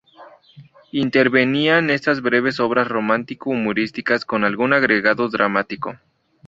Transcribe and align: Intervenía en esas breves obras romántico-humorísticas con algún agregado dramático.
Intervenía 0.93 1.77
en 1.77 1.91
esas 1.91 2.23
breves 2.23 2.59
obras 2.59 2.87
romántico-humorísticas 2.87 4.25
con 4.25 4.43
algún 4.43 4.73
agregado 4.73 5.29
dramático. 5.29 5.95